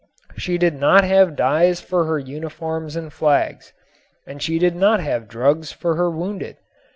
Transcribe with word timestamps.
She 0.35 0.57
did 0.57 0.73
not 0.79 1.03
have 1.03 1.35
dyes 1.35 1.79
for 1.79 2.05
her 2.05 2.17
uniforms 2.17 2.95
and 2.95 3.13
flags, 3.13 3.71
and 4.25 4.41
she 4.41 4.57
did 4.57 4.75
not 4.75 4.99
have 4.99 5.27
drugs 5.27 5.71
for 5.71 5.93
her 5.95 6.09
wounded. 6.09 6.57